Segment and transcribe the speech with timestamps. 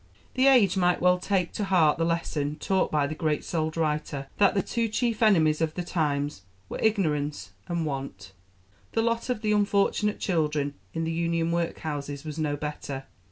[0.33, 4.25] The age might well take to heart the lesson taught by the great souled writer
[4.39, 8.31] that the two chief enemies of the times were Ignorance and Want.
[8.93, 13.03] The lot of the unfortunate children in the Union Workhouses was no better.